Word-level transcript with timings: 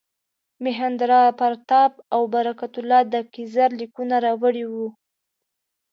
مهیندراپراتاپ 0.63 1.91
او 2.13 2.21
برکت 2.33 2.73
الله 2.79 3.01
د 3.13 3.15
کیزر 3.33 3.69
لیکونه 3.79 4.15
راوړي 4.25 4.65
وو. 4.71 4.87